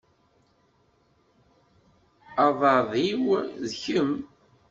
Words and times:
Aḍad-iw 2.45 3.25
d 3.69 3.71
kemm. 3.81 4.11